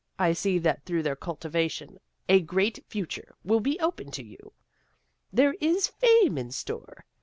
I 0.17 0.33
see 0.33 0.57
that 0.57 0.83
through 0.83 1.03
their 1.03 1.15
cultivation 1.15 1.99
a 2.27 2.41
great 2.41 2.83
future 2.87 3.35
will 3.43 3.59
be 3.59 3.79
open 3.79 4.09
to 4.13 4.23
you. 4.23 4.53
There 5.31 5.53
is 5.61 5.89
fame 5.89 6.37
hi 6.37 6.49
store. 6.49 7.05